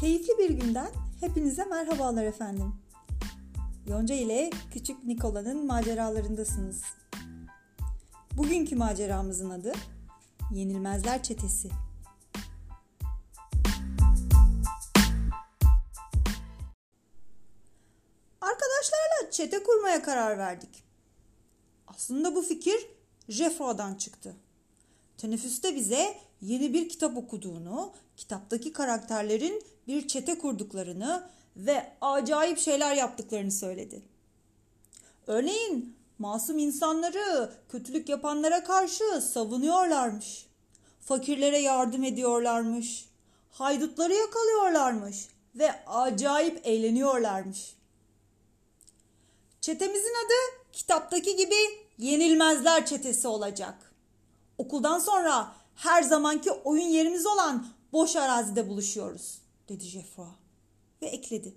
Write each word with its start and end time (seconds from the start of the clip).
Keyifli 0.00 0.38
bir 0.38 0.50
günden 0.50 0.90
hepinize 1.20 1.64
merhabalar 1.64 2.24
efendim. 2.24 2.74
Yonca 3.86 4.14
ile 4.14 4.50
Küçük 4.72 5.04
Nikola'nın 5.04 5.66
maceralarındasınız. 5.66 6.82
Bugünkü 8.32 8.76
maceramızın 8.76 9.50
adı 9.50 9.72
Yenilmezler 10.52 11.22
Çetesi. 11.22 11.70
Arkadaşlarla 18.40 19.30
çete 19.30 19.62
kurmaya 19.62 20.02
karar 20.02 20.38
verdik. 20.38 20.84
Aslında 21.86 22.34
bu 22.34 22.42
fikir 22.42 22.86
Jeffro'dan 23.28 23.94
çıktı. 23.94 24.36
Teneffüste 25.16 25.74
bize 25.74 26.27
yeni 26.40 26.72
bir 26.72 26.88
kitap 26.88 27.16
okuduğunu, 27.16 27.92
kitaptaki 28.16 28.72
karakterlerin 28.72 29.62
bir 29.88 30.08
çete 30.08 30.38
kurduklarını 30.38 31.22
ve 31.56 31.92
acayip 32.00 32.58
şeyler 32.58 32.94
yaptıklarını 32.94 33.52
söyledi. 33.52 34.02
Örneğin 35.26 35.96
masum 36.18 36.58
insanları 36.58 37.52
kötülük 37.68 38.08
yapanlara 38.08 38.64
karşı 38.64 39.20
savunuyorlarmış. 39.20 40.46
Fakirlere 41.00 41.58
yardım 41.58 42.04
ediyorlarmış. 42.04 43.08
Haydutları 43.50 44.14
yakalıyorlarmış 44.14 45.28
ve 45.54 45.84
acayip 45.86 46.60
eğleniyorlarmış. 46.66 47.76
Çetemizin 49.60 50.14
adı 50.26 50.68
kitaptaki 50.72 51.36
gibi 51.36 51.88
Yenilmezler 51.98 52.86
Çetesi 52.86 53.28
olacak. 53.28 53.92
Okuldan 54.58 54.98
sonra 54.98 55.52
her 55.78 56.02
zamanki 56.02 56.50
oyun 56.50 56.88
yerimiz 56.88 57.26
olan 57.26 57.66
boş 57.92 58.16
arazide 58.16 58.68
buluşuyoruz, 58.68 59.38
dedi 59.68 59.84
Jeffroy 59.84 60.26
ve 61.02 61.06
ekledi. 61.06 61.54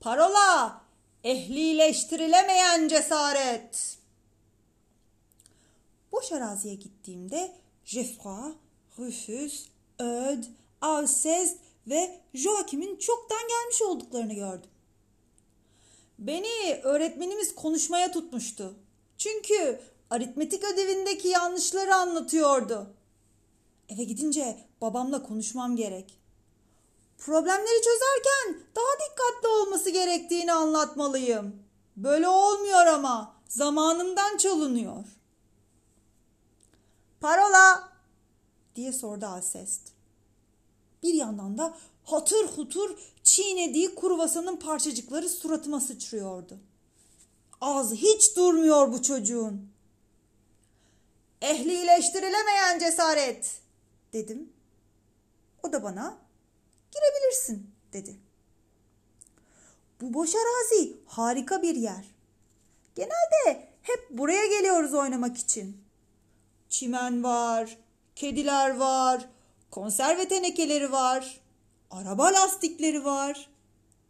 Parola, 0.00 0.80
ehlileştirilemeyen 1.24 2.88
cesaret. 2.88 3.98
Boş 6.12 6.32
araziye 6.32 6.74
gittiğimde 6.74 7.52
Jeffroy, 7.84 8.52
Rufus, 8.98 9.66
Öd, 9.98 10.44
Alceste 10.80 11.58
ve 11.86 12.20
Joachim'in 12.34 12.96
çoktan 12.96 13.48
gelmiş 13.48 13.82
olduklarını 13.82 14.34
gördüm. 14.34 14.70
Beni 16.18 16.80
öğretmenimiz 16.82 17.54
konuşmaya 17.54 18.12
tutmuştu. 18.12 18.74
Çünkü 19.18 19.80
aritmetik 20.10 20.64
ödevindeki 20.64 21.28
yanlışları 21.28 21.94
anlatıyordu. 21.94 22.95
Eve 23.88 24.04
gidince 24.04 24.58
babamla 24.80 25.22
konuşmam 25.22 25.76
gerek. 25.76 26.18
Problemleri 27.18 27.82
çözerken 27.82 28.66
daha 28.76 29.10
dikkatli 29.10 29.48
olması 29.48 29.90
gerektiğini 29.90 30.52
anlatmalıyım. 30.52 31.62
Böyle 31.96 32.28
olmuyor 32.28 32.86
ama 32.86 33.34
zamanımdan 33.48 34.36
çalınıyor. 34.36 35.04
Parola 37.20 37.92
diye 38.76 38.92
sordu 38.92 39.26
Alcest. 39.26 39.82
Bir 41.02 41.14
yandan 41.14 41.58
da 41.58 41.74
hatır 42.04 42.46
hutur 42.46 42.98
çiğnediği 43.22 43.94
kuruvasanın 43.94 44.56
parçacıkları 44.56 45.28
suratıma 45.28 45.80
sıçrıyordu. 45.80 46.58
Ağzı 47.60 47.94
hiç 47.94 48.36
durmuyor 48.36 48.92
bu 48.92 49.02
çocuğun. 49.02 49.68
Ehlileştirilemeyen 51.42 52.78
cesaret 52.78 53.65
dedim. 54.12 54.52
O 55.62 55.72
da 55.72 55.82
bana 55.82 56.18
girebilirsin 56.92 57.70
dedi. 57.92 58.16
Bu 60.00 60.14
boş 60.14 60.34
arazi 60.34 60.96
harika 61.06 61.62
bir 61.62 61.74
yer. 61.74 62.04
Genelde 62.94 63.68
hep 63.82 64.10
buraya 64.10 64.46
geliyoruz 64.46 64.94
oynamak 64.94 65.36
için. 65.36 65.84
Çimen 66.68 67.24
var, 67.24 67.78
kediler 68.14 68.76
var, 68.76 69.28
konserve 69.70 70.28
tenekeleri 70.28 70.92
var, 70.92 71.40
araba 71.90 72.24
lastikleri 72.24 73.04
var. 73.04 73.50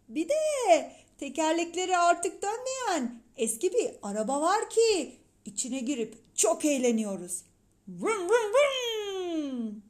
Bir 0.09 0.29
de 0.29 0.91
tekerlekleri 1.17 1.97
artık 1.97 2.41
dönmeyen 2.41 3.21
eski 3.37 3.73
bir 3.73 3.91
araba 4.01 4.41
var 4.41 4.69
ki 4.69 5.17
içine 5.45 5.79
girip 5.79 6.35
çok 6.35 6.65
eğleniyoruz. 6.65 7.43
Vrum 7.87 8.29
vrum 8.29 8.53
vrum. 8.53 9.86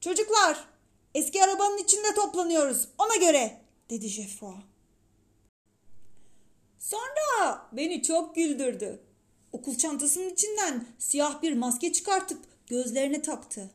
Çocuklar 0.00 0.64
eski 1.14 1.44
arabanın 1.44 1.78
içinde 1.78 2.14
toplanıyoruz 2.14 2.88
ona 2.98 3.16
göre 3.16 3.60
dedi 3.90 4.08
Jeffroy. 4.08 4.54
Sonra 6.78 7.68
beni 7.72 8.02
çok 8.02 8.34
güldürdü. 8.34 9.02
Okul 9.52 9.78
çantasının 9.78 10.30
içinden 10.30 10.86
siyah 10.98 11.42
bir 11.42 11.54
maske 11.54 11.92
çıkartıp 11.92 12.38
gözlerine 12.66 13.22
taktı. 13.22 13.70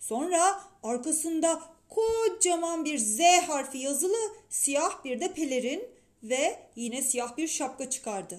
Sonra 0.00 0.62
arkasında 0.82 1.62
kocaman 1.88 2.84
bir 2.84 2.98
Z 2.98 3.20
harfi 3.20 3.78
yazılı 3.78 4.32
siyah 4.48 5.04
bir 5.04 5.20
de 5.20 5.32
pelerin 5.32 5.88
ve 6.22 6.58
yine 6.76 7.02
siyah 7.02 7.36
bir 7.36 7.48
şapka 7.48 7.90
çıkardı. 7.90 8.38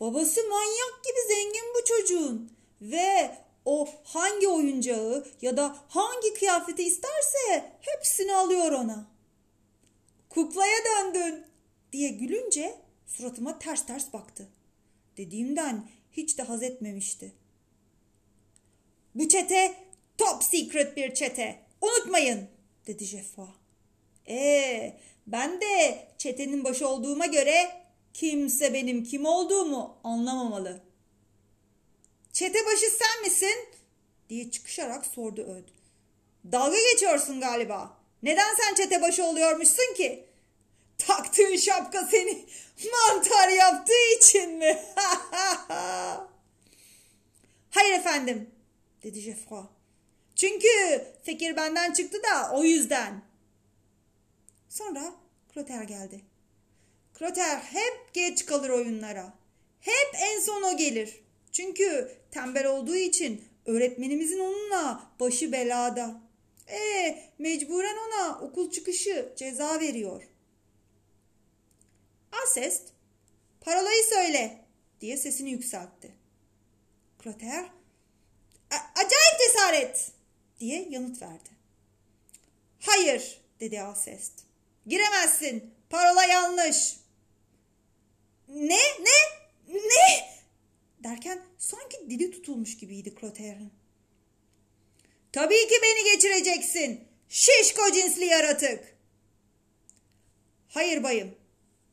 Babası 0.00 0.40
manyak 0.48 1.04
gibi 1.04 1.34
zengin 1.34 1.74
bu 1.74 1.84
çocuğun 1.84 2.50
ve 2.80 3.38
o 3.64 3.88
hangi 4.04 4.48
oyuncağı 4.48 5.26
ya 5.42 5.56
da 5.56 5.76
hangi 5.88 6.34
kıyafeti 6.34 6.82
isterse 6.82 7.72
hepsini 7.80 8.34
alıyor 8.34 8.72
ona. 8.72 9.06
Kuklaya 10.28 10.76
döndün 10.84 11.44
diye 11.92 12.08
gülünce 12.08 12.74
suratıma 13.06 13.58
ters 13.58 13.86
ters 13.86 14.12
baktı. 14.12 14.48
Dediğimden 15.16 15.88
hiç 16.12 16.38
de 16.38 16.42
haz 16.42 16.62
etmemişti. 16.62 17.32
Bu 19.14 19.28
çete 19.28 19.74
top 20.18 20.44
secret 20.44 20.96
bir 20.96 21.14
çete. 21.14 21.60
Unutmayın 21.80 22.48
dedi 22.86 23.04
Jeffa. 23.04 23.48
Ee, 24.28 25.00
ben 25.26 25.60
de 25.60 26.08
çetenin 26.18 26.64
başı 26.64 26.88
olduğuma 26.88 27.26
göre 27.26 27.84
kimse 28.14 28.74
benim 28.74 29.04
kim 29.04 29.26
olduğumu 29.26 29.96
anlamamalı. 30.04 30.80
Çete 32.34 32.66
başı 32.66 32.90
sen 32.90 33.22
misin? 33.22 33.68
diye 34.28 34.50
çıkışarak 34.50 35.06
sordu 35.06 35.42
Öd. 35.42 35.68
Dalga 36.52 36.76
geçiyorsun 36.92 37.40
galiba. 37.40 37.98
Neden 38.22 38.54
sen 38.54 38.74
çete 38.74 39.02
başı 39.02 39.24
oluyormuşsun 39.24 39.94
ki? 39.94 40.24
Taktığın 40.98 41.56
şapka 41.56 42.06
seni 42.06 42.46
mantar 42.92 43.48
yaptığı 43.48 44.16
için 44.18 44.50
mi? 44.50 44.82
Hayır 47.70 47.92
efendim, 47.92 48.50
dedi 49.02 49.20
Jeffroy. 49.20 49.64
Çünkü 50.36 51.04
fikir 51.22 51.56
benden 51.56 51.92
çıktı 51.92 52.22
da 52.22 52.50
o 52.52 52.64
yüzden. 52.64 53.22
Sonra 54.68 55.14
Kloter 55.54 55.82
geldi. 55.82 56.20
Kloter 57.14 57.58
hep 57.58 58.14
geç 58.14 58.46
kalır 58.46 58.70
oyunlara. 58.70 59.32
Hep 59.80 60.14
en 60.14 60.40
son 60.40 60.62
o 60.62 60.76
gelir. 60.76 61.24
Çünkü 61.54 62.16
tembel 62.30 62.66
olduğu 62.66 62.96
için 62.96 63.48
öğretmenimizin 63.66 64.38
onunla 64.38 65.10
başı 65.20 65.52
belada. 65.52 66.20
E 66.68 67.18
mecburen 67.38 67.96
ona 67.96 68.38
okul 68.40 68.70
çıkışı 68.70 69.32
ceza 69.36 69.80
veriyor. 69.80 70.22
Asest, 72.42 72.82
parolayı 73.60 74.04
söyle 74.04 74.64
diye 75.00 75.16
sesini 75.16 75.50
yükseltti. 75.50 76.14
Kloter, 77.18 77.64
acayip 78.70 79.40
cesaret 79.46 80.10
diye 80.60 80.88
yanıt 80.90 81.22
verdi. 81.22 81.50
Hayır 82.80 83.40
dedi 83.60 83.80
Alcest. 83.80 84.32
Giremezsin. 84.86 85.74
Parola 85.90 86.24
yanlış. 86.24 86.96
Ne? 88.48 88.78
Ne? 89.00 89.44
Ne? 89.68 90.33
Derken 91.04 91.42
sanki 91.58 92.10
dili 92.10 92.30
tutulmuş 92.30 92.76
gibiydi 92.76 93.14
Clotair'ın. 93.20 93.70
Tabii 95.32 95.68
ki 95.68 95.74
beni 95.82 96.14
geçireceksin. 96.14 97.00
Şişko 97.28 97.92
cinsli 97.92 98.24
yaratık. 98.24 98.96
Hayır 100.68 101.02
bayım, 101.02 101.34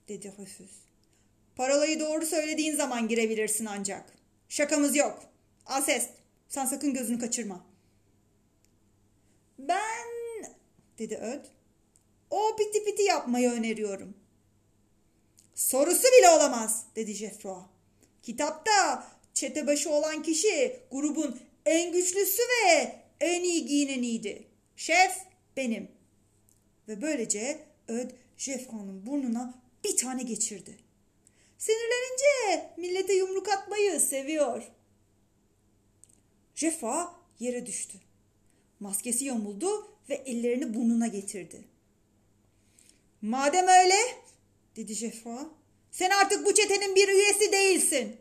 dedi 0.07 0.33
Rufus. 0.39 0.71
Parolayı 1.55 1.99
doğru 1.99 2.25
söylediğin 2.25 2.75
zaman 2.75 3.07
girebilirsin 3.07 3.65
ancak. 3.65 4.13
Şakamız 4.49 4.95
yok. 4.95 5.23
Alcest, 5.65 6.09
sen 6.47 6.65
sakın 6.65 6.93
gözünü 6.93 7.19
kaçırma. 7.19 7.65
Ben, 9.59 10.07
dedi 10.97 11.15
Öd, 11.15 11.45
o 12.29 12.55
piti 12.55 12.85
piti 12.85 13.03
yapmayı 13.03 13.49
öneriyorum. 13.51 14.17
Sorusu 15.55 16.07
bile 16.19 16.29
olamaz, 16.29 16.85
dedi 16.95 17.13
Jeffroy. 17.13 17.61
Kitapta 18.23 19.07
çete 19.33 19.67
başı 19.67 19.89
olan 19.91 20.23
kişi 20.23 20.79
grubun 20.91 21.39
en 21.65 21.91
güçlüsü 21.91 22.41
ve 22.41 22.95
en 23.19 23.43
iyi 23.43 23.65
giyineniydi. 23.65 24.47
Şef 24.75 25.17
benim. 25.57 25.91
ve 26.87 27.01
böylece 27.01 27.59
Öd 27.87 28.11
Jeffra'nın 28.37 29.05
burnuna 29.05 29.61
bir 29.83 29.97
tane 29.97 30.23
geçirdi. 30.23 30.77
Sinirlenince 31.57 32.69
millete 32.77 33.13
yumruk 33.13 33.49
atmayı 33.49 33.99
seviyor. 33.99 34.63
Jeffra 36.55 37.15
yere 37.39 37.65
düştü. 37.65 37.97
Maskesi 38.79 39.25
yamuldu 39.25 39.87
ve 40.09 40.15
ellerini 40.15 40.73
burnuna 40.73 41.07
getirdi. 41.07 41.63
Madem 43.21 43.67
öyle, 43.67 43.95
dedi 44.75 44.93
Jeffra, 44.93 45.49
sen 45.91 46.09
artık 46.09 46.45
bu 46.45 46.53
çetenin 46.53 46.95
bir 46.95 47.07
üyesi 47.07 47.51
değilsin. 47.51 48.17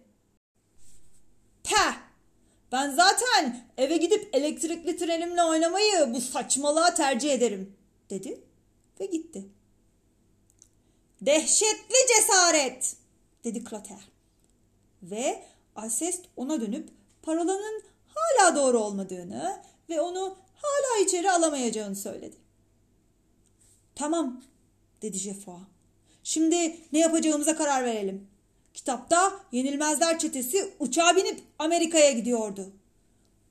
Peh! 1.64 2.10
Ben 2.72 2.90
zaten 2.90 3.66
eve 3.78 3.96
gidip 3.96 4.28
elektrikli 4.32 4.96
trenimle 4.96 5.42
oynamayı 5.42 6.14
bu 6.14 6.20
saçmalığa 6.20 6.94
tercih 6.94 7.32
ederim, 7.32 7.76
dedi 8.10 8.40
ve 9.00 9.06
gitti. 9.06 9.44
Dehşetli 11.20 11.94
cesaret, 12.16 12.96
dedi 13.44 13.64
Klater. 13.64 14.08
Ve 15.02 15.44
Alcest 15.76 16.24
ona 16.36 16.60
dönüp 16.60 16.88
parolanın 17.22 17.82
hala 18.06 18.56
doğru 18.56 18.78
olmadığını 18.78 19.62
ve 19.88 20.00
onu 20.00 20.38
hala 20.54 21.04
içeri 21.04 21.30
alamayacağını 21.30 21.96
söyledi. 21.96 22.36
Tamam, 23.94 24.42
dedi 25.02 25.18
Jeffa. 25.18 25.60
Şimdi 26.24 26.76
ne 26.92 26.98
yapacağımıza 26.98 27.56
karar 27.56 27.84
verelim. 27.84 28.26
Kitapta 28.74 29.40
Yenilmezler 29.52 30.18
Çetesi 30.18 30.72
uçağa 30.78 31.16
binip 31.16 31.40
Amerika'ya 31.58 32.10
gidiyordu. 32.10 32.72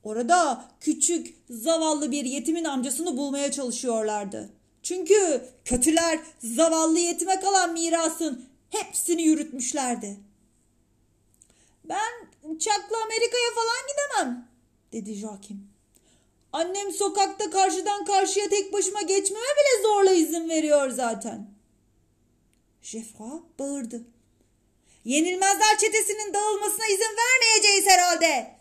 Orada 0.04 0.64
küçük, 0.80 1.36
zavallı 1.50 2.10
bir 2.10 2.24
yetimin 2.24 2.64
amcasını 2.64 3.16
bulmaya 3.16 3.52
çalışıyorlardı. 3.52 4.50
Çünkü 4.82 5.44
kötüler 5.64 6.20
zavallı 6.38 6.98
yetime 6.98 7.40
kalan 7.40 7.72
mirasın 7.72 8.44
hepsini 8.70 9.22
yürütmüşlerdi. 9.22 10.16
Ben 11.84 12.28
uçakla 12.42 12.96
Amerika'ya 13.04 13.50
falan 13.54 13.86
gidemem, 13.88 14.48
dedi 14.92 15.14
Joakim. 15.14 15.70
Annem 16.52 16.92
sokakta 16.92 17.50
karşıdan 17.50 18.04
karşıya 18.04 18.48
tek 18.48 18.72
başıma 18.72 19.02
geçmeme 19.02 19.42
bile 19.42 19.82
zorla 19.82 20.12
izin 20.12 20.48
veriyor 20.48 20.90
zaten. 20.90 21.49
Jeffra 22.82 23.42
bağırdı. 23.58 24.04
Yenilmezler 25.04 25.78
çetesinin 25.78 26.34
dağılmasına 26.34 26.86
izin 26.86 27.16
vermeyeceğiz 27.16 27.86
herhalde. 27.86 28.56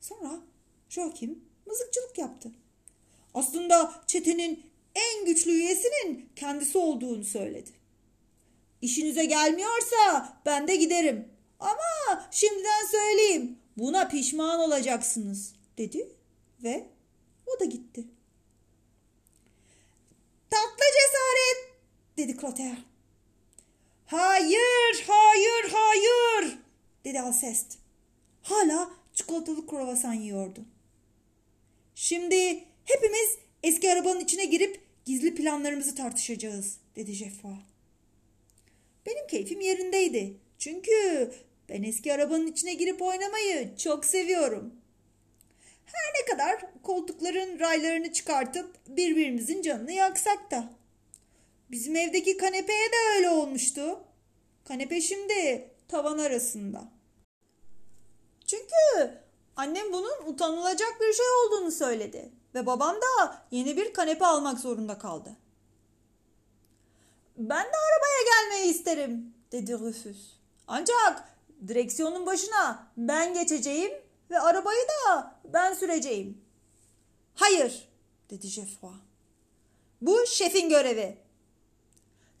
Sonra 0.00 0.40
Joakim 0.88 1.44
mızıkçılık 1.66 2.18
yaptı. 2.18 2.50
Aslında 3.34 4.02
çetenin 4.06 4.70
en 4.94 5.24
güçlü 5.24 5.50
üyesinin 5.50 6.28
kendisi 6.36 6.78
olduğunu 6.78 7.24
söyledi. 7.24 7.70
İşinize 8.82 9.24
gelmiyorsa 9.24 10.32
ben 10.46 10.68
de 10.68 10.76
giderim. 10.76 11.28
Ama 11.60 12.28
şimdiden 12.30 12.86
söyleyeyim 12.90 13.58
buna 13.76 14.08
pişman 14.08 14.60
olacaksınız 14.60 15.54
dedi 15.78 16.08
ve 16.62 16.86
o 17.46 17.60
da 17.60 17.64
gitti. 17.64 18.04
Tatlı 20.50 20.84
cesaret 20.92 21.76
dedi 22.16 22.40
Clotaire. 22.40 22.95
Hayır, 24.06 25.04
hayır, 25.06 25.72
hayır 25.72 26.58
dedi 27.04 27.20
Alcest. 27.20 27.78
Hala 28.42 28.90
çikolatalı 29.14 29.66
kruvasan 29.66 30.12
yiyordu. 30.12 30.64
Şimdi 31.94 32.64
hepimiz 32.84 33.38
eski 33.62 33.92
arabanın 33.92 34.20
içine 34.20 34.44
girip 34.44 34.80
gizli 35.04 35.34
planlarımızı 35.34 35.94
tartışacağız 35.94 36.78
dedi 36.96 37.12
Jeffa. 37.12 37.48
Benim 39.06 39.26
keyfim 39.26 39.60
yerindeydi. 39.60 40.36
Çünkü 40.58 41.30
ben 41.68 41.82
eski 41.82 42.12
arabanın 42.12 42.46
içine 42.46 42.74
girip 42.74 43.02
oynamayı 43.02 43.76
çok 43.76 44.04
seviyorum. 44.04 44.74
Her 45.86 46.22
ne 46.22 46.32
kadar 46.32 46.82
koltukların 46.82 47.58
raylarını 47.58 48.12
çıkartıp 48.12 48.74
birbirimizin 48.88 49.62
canını 49.62 49.92
yaksak 49.92 50.50
da. 50.50 50.75
Bizim 51.70 51.96
evdeki 51.96 52.36
kanepeye 52.36 52.92
de 52.92 52.96
öyle 53.16 53.30
olmuştu. 53.30 54.00
Kanepe 54.64 55.00
şimdi 55.00 55.70
tavan 55.88 56.18
arasında. 56.18 56.84
Çünkü 58.46 59.20
annem 59.56 59.92
bunun 59.92 60.26
utanılacak 60.26 61.00
bir 61.00 61.12
şey 61.12 61.26
olduğunu 61.30 61.70
söyledi 61.70 62.32
ve 62.54 62.66
babam 62.66 62.96
da 62.96 63.42
yeni 63.50 63.76
bir 63.76 63.92
kanepe 63.92 64.26
almak 64.26 64.58
zorunda 64.60 64.98
kaldı. 64.98 65.36
Ben 67.36 67.64
de 67.64 67.76
arabaya 67.76 68.22
gelmeyi 68.24 68.74
isterim 68.74 69.34
dedi 69.52 69.72
Rufus. 69.72 70.36
Ancak 70.66 71.36
direksiyonun 71.68 72.26
başına 72.26 72.88
ben 72.96 73.34
geçeceğim 73.34 73.92
ve 74.30 74.40
arabayı 74.40 74.82
da 74.88 75.34
ben 75.44 75.74
süreceğim. 75.74 76.40
Hayır 77.34 77.88
dedi 78.30 78.46
Jeffroy. 78.46 78.94
Bu 80.00 80.26
şefin 80.26 80.68
görevi. 80.68 81.25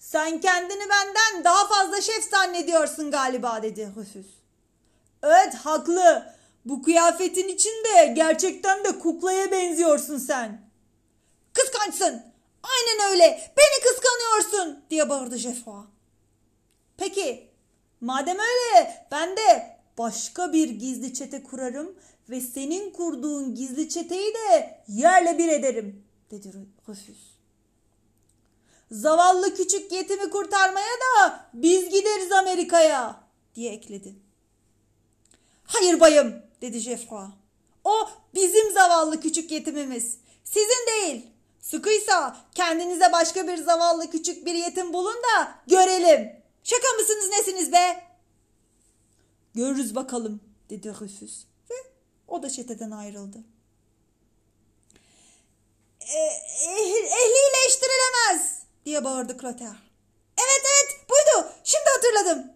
Sen 0.06 0.40
kendini 0.40 0.88
benden 0.90 1.44
daha 1.44 1.66
fazla 1.66 2.00
şef 2.00 2.30
zannediyorsun 2.30 3.10
galiba 3.10 3.62
dedi 3.62 3.92
Rufus. 3.96 4.26
Evet 5.22 5.54
haklı. 5.54 6.34
Bu 6.64 6.82
kıyafetin 6.82 7.48
içinde 7.48 8.06
gerçekten 8.06 8.84
de 8.84 8.98
kuklaya 8.98 9.50
benziyorsun 9.50 10.18
sen. 10.18 10.70
Kıskançsın. 11.52 12.22
Aynen 12.62 13.12
öyle. 13.12 13.52
Beni 13.56 13.84
kıskanıyorsun 13.84 14.84
diye 14.90 15.08
bağırdı 15.08 15.36
Jeffroy. 15.36 15.84
Peki 16.96 17.50
madem 18.00 18.38
öyle 18.38 19.06
ben 19.10 19.36
de 19.36 19.76
başka 19.98 20.52
bir 20.52 20.68
gizli 20.68 21.14
çete 21.14 21.42
kurarım 21.42 21.98
ve 22.30 22.40
senin 22.40 22.90
kurduğun 22.90 23.54
gizli 23.54 23.88
çeteyi 23.88 24.34
de 24.34 24.84
yerle 24.88 25.38
bir 25.38 25.48
ederim 25.48 26.04
dedi 26.30 26.52
Rufus. 26.88 27.35
Zavallı 28.90 29.54
küçük 29.54 29.92
yetimi 29.92 30.30
kurtarmaya 30.30 30.94
da 31.00 31.46
biz 31.54 31.88
gideriz 31.88 32.32
Amerika'ya 32.32 33.20
diye 33.54 33.72
ekledi. 33.72 34.14
Hayır 35.64 36.00
bayım 36.00 36.42
dedi 36.60 36.78
Jeffroy. 36.78 37.26
O 37.84 38.08
bizim 38.34 38.72
zavallı 38.72 39.20
küçük 39.20 39.50
yetimimiz. 39.50 40.18
Sizin 40.44 40.86
değil. 40.86 41.26
Sıkıysa 41.60 42.36
kendinize 42.54 43.12
başka 43.12 43.48
bir 43.48 43.56
zavallı 43.56 44.10
küçük 44.10 44.46
bir 44.46 44.54
yetim 44.54 44.92
bulun 44.92 45.16
da 45.16 45.54
görelim. 45.66 46.42
Şaka 46.64 46.88
mısınız 46.98 47.28
nesiniz 47.28 47.72
be? 47.72 48.06
Görürüz 49.54 49.94
bakalım 49.94 50.40
dedi 50.70 50.88
Rufus 50.88 51.44
ve 51.70 51.74
o 52.28 52.42
da 52.42 52.50
çeteden 52.50 52.90
ayrıldı. 52.90 53.38
Eh, 56.00 56.42
ehlileştirilemez 57.04 58.55
diye 58.86 59.04
bağırdı 59.04 59.38
Kloter. 59.38 59.76
Evet 60.38 60.64
evet 60.64 61.10
buydu 61.10 61.48
şimdi 61.64 61.84
hatırladım. 61.94 62.52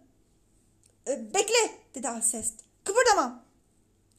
E, 1.09 1.35
bekle 1.35 1.79
dedi 1.95 2.09
Alcest. 2.09 2.55
Kıpırdama. 2.85 3.45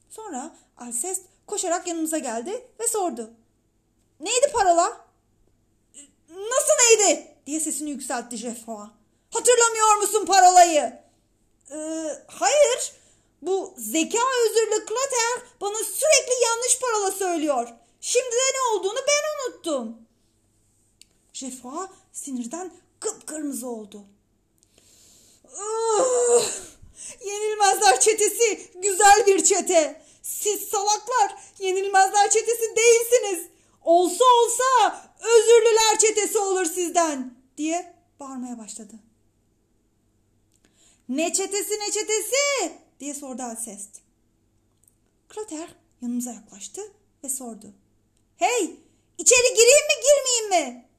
Sonra 0.09 0.55
Alcest 0.77 1.21
koşarak 1.47 1.87
yanımıza 1.87 2.17
geldi 2.17 2.67
ve 2.79 2.87
sordu. 2.87 3.33
Neydi 4.19 4.51
parola? 4.53 5.07
E, 5.95 5.99
nasıl 6.29 6.73
neydi? 6.89 7.27
diye 7.45 7.59
sesini 7.59 7.89
yükseltti 7.89 8.37
Jeffroy. 8.37 8.87
Hatırlamıyor 9.31 9.95
musun 9.95 10.25
parolayı? 10.25 11.01
Ee, 11.71 12.23
hayır. 12.27 12.93
Bu 13.41 13.73
zeka 13.77 14.19
özürlü 14.45 14.85
Klater 14.85 15.47
bana 15.61 15.77
sürekli 15.77 16.43
yanlış 16.43 16.79
parola 16.79 17.11
söylüyor. 17.11 17.67
Şimdi 18.01 18.31
de 18.31 18.53
ne 18.55 18.77
olduğunu 18.77 18.99
ben 19.07 19.51
unuttum. 19.51 19.97
Jeffroy 21.33 21.87
sinirden 22.11 22.71
kıpkırmızı 22.99 23.67
oldu. 23.67 24.03
Uh, 25.43 26.43
yenilmezler 27.25 27.99
çetesi 27.99 28.71
güzel 28.75 29.27
bir 29.27 29.43
çete. 29.43 30.01
Siz 30.21 30.61
salaklar 30.61 31.35
yenilmezler 31.59 32.29
çetesi 32.29 32.75
değilsiniz. 32.75 33.47
Olsa 33.81 34.23
olsa 34.25 35.01
özürlüler 35.19 35.99
çetesi 35.99 36.39
olur 36.39 36.65
sizden 36.65 37.33
diye 37.57 37.95
bağırmaya 38.19 38.57
başladı. 38.57 38.93
Ne 41.09 41.33
çetesi 41.33 41.79
ne 41.79 41.91
çetesi 41.91 42.73
diye 42.99 43.13
sordu 43.13 43.43
Alcest. 43.43 43.89
Kloter 45.29 45.75
yanımıza 46.01 46.31
yaklaştı 46.31 46.81
ve 47.23 47.29
sordu. 47.29 47.73
Hey 48.37 48.79
içeri 49.17 49.53
gireyim 49.55 49.87
mi 49.87 50.03
girmeyeyim 50.03 50.49
mi? 50.49 50.90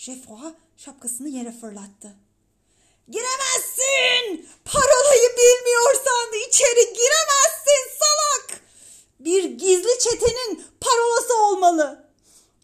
Jeffroy 0.00 0.52
şapkasını 0.76 1.28
yere 1.28 1.52
fırlattı. 1.52 2.16
Giremezsin! 3.08 4.48
Parolayı 4.64 5.28
bilmiyorsan 5.38 6.48
içeri 6.48 6.92
giremezsin 6.92 7.98
salak! 8.00 8.60
Bir 9.20 9.44
gizli 9.44 9.98
çetenin 9.98 10.64
parolası 10.80 11.36
olmalı. 11.36 12.10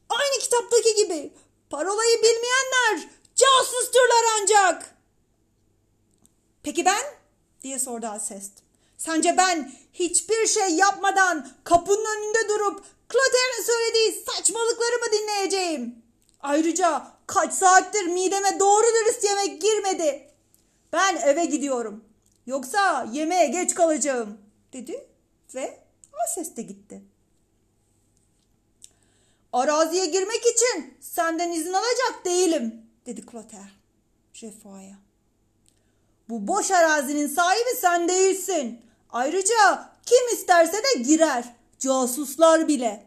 Aynı 0.08 0.38
kitaptaki 0.40 0.94
gibi 0.94 1.32
parolayı 1.70 2.18
bilmeyenler 2.18 3.10
casusturlar 3.34 4.24
ancak. 4.40 4.94
Peki 6.62 6.84
ben? 6.84 7.04
diye 7.62 7.78
sordu 7.78 8.06
Alcest. 8.06 8.52
Sence 8.98 9.36
ben 9.36 9.72
hiçbir 9.92 10.46
şey 10.46 10.68
yapmadan 10.68 11.48
kapının 11.64 12.16
önünde 12.16 12.48
durup 12.48 12.84
Clotair'in 13.12 13.62
söylediği 13.62 14.24
saçmalıkları 14.26 14.96
mı 14.96 15.12
dinleyeceğim?'' 15.12 16.05
Ayrıca 16.46 17.06
kaç 17.26 17.52
saattir 17.52 18.06
mideme 18.06 18.60
doğru 18.60 18.86
dürüst 18.86 19.24
yemek 19.24 19.62
girmedi. 19.62 20.30
Ben 20.92 21.16
eve 21.16 21.44
gidiyorum. 21.44 22.04
Yoksa 22.46 23.06
yemeğe 23.12 23.46
geç 23.46 23.74
kalacağım 23.74 24.38
dedi 24.72 25.08
ve 25.54 25.80
Alcest 26.12 26.56
de 26.56 26.62
gitti. 26.62 27.02
Araziye 29.52 30.06
girmek 30.06 30.40
için 30.46 30.94
senden 31.00 31.52
izin 31.52 31.72
alacak 31.72 32.24
değilim 32.24 32.82
dedi 33.06 33.24
Clotaire 33.30 33.70
Jeffoa'ya. 34.32 34.96
Bu 36.28 36.48
boş 36.48 36.70
arazinin 36.70 37.26
sahibi 37.26 37.76
sen 37.80 38.08
değilsin. 38.08 38.80
Ayrıca 39.10 39.92
kim 40.06 40.34
isterse 40.34 40.76
de 40.76 41.02
girer. 41.02 41.44
Casuslar 41.78 42.68
bile. 42.68 43.06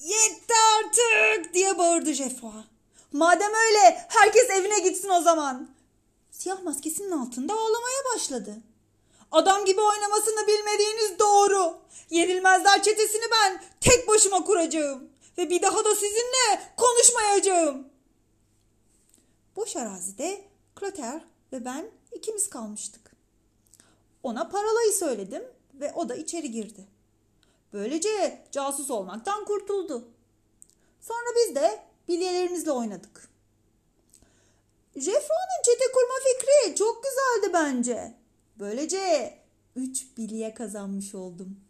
Yetti 0.00 0.54
artık 0.78 1.49
bağırdı 1.90 2.12
Jeffoa. 2.12 2.64
Madem 3.12 3.50
öyle 3.54 4.06
herkes 4.08 4.50
evine 4.50 4.78
gitsin 4.78 5.08
o 5.08 5.20
zaman. 5.20 5.68
Siyah 6.30 6.62
maskesinin 6.62 7.10
altında 7.10 7.54
ağlamaya 7.54 8.14
başladı. 8.14 8.56
Adam 9.32 9.64
gibi 9.64 9.80
oynamasını 9.80 10.46
bilmediğiniz 10.46 11.18
doğru. 11.18 11.78
Yenilmezler 12.10 12.82
çetesini 12.82 13.24
ben 13.32 13.62
tek 13.80 14.08
başıma 14.08 14.44
kuracağım. 14.44 15.10
Ve 15.38 15.50
bir 15.50 15.62
daha 15.62 15.84
da 15.84 15.94
sizinle 15.94 16.72
konuşmayacağım. 16.76 17.88
Boş 19.56 19.76
arazide 19.76 20.44
Clotaire 20.80 21.24
ve 21.52 21.64
ben 21.64 21.90
ikimiz 22.12 22.50
kalmıştık. 22.50 23.12
Ona 24.22 24.48
parolayı 24.48 24.92
söyledim 24.92 25.42
ve 25.74 25.92
o 25.92 26.08
da 26.08 26.14
içeri 26.14 26.50
girdi. 26.50 26.86
Böylece 27.72 28.46
casus 28.52 28.90
olmaktan 28.90 29.44
kurtuldu. 29.44 30.08
Sonra 31.00 31.28
biz 31.36 31.54
de 31.54 31.82
bilyelerimizle 32.08 32.72
oynadık. 32.72 33.28
Jeffro'nun 34.96 35.62
çete 35.64 35.84
kurma 35.92 36.14
fikri 36.24 36.76
çok 36.76 37.04
güzeldi 37.04 37.52
bence. 37.54 38.14
Böylece 38.58 39.34
üç 39.76 40.16
bilye 40.16 40.54
kazanmış 40.54 41.14
oldum. 41.14 41.60